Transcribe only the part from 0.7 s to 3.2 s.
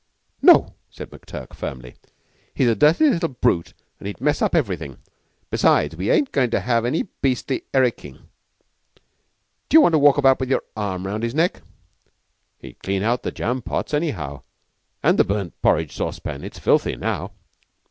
said McTurk firmly. "He's a dirty